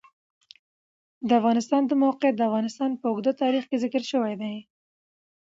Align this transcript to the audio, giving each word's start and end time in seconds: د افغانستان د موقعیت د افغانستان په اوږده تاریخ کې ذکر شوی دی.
د 1.27 1.29
افغانستان 1.39 1.81
د 1.87 1.91
موقعیت 2.03 2.35
د 2.37 2.41
افغانستان 2.49 2.91
په 3.01 3.05
اوږده 3.09 3.31
تاریخ 3.43 3.63
کې 3.69 3.81
ذکر 3.83 4.03
شوی 4.11 4.33
دی. 4.41 4.55